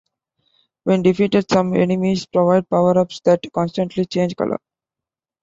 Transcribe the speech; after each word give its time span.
When 0.83 1.03
defeated, 1.03 1.45
some 1.51 1.75
enemies 1.77 2.25
provide 2.25 2.67
power-ups 2.71 3.21
that 3.25 3.41
constantly 3.53 4.05
change 4.05 4.35
colour. 4.35 4.57